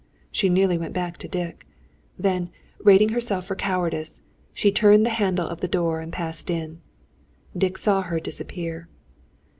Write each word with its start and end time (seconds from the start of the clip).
She 0.31 0.49
nearly 0.49 0.79
went 0.79 0.93
back 0.95 1.17
to 1.17 1.27
Dick. 1.27 1.67
Then 2.17 2.49
rating 2.79 3.09
herself 3.09 3.45
for 3.45 3.55
cowardice 3.55 4.23
she 4.51 4.71
turned 4.71 5.05
the 5.05 5.11
handle 5.21 5.47
of 5.47 5.61
the 5.61 5.67
door 5.67 5.99
and 6.01 6.11
passed 6.11 6.49
in. 6.49 6.81
Dick 7.55 7.77
saw 7.77 8.01
her 8.01 8.19
disappear. 8.19 8.89